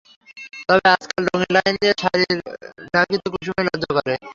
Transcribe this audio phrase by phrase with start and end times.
[0.67, 2.37] তবে আজকাল রঙিন লাইন দিয়া শশীর
[2.93, 4.13] ঢাকিতে কুসুমের লজ্জা করে।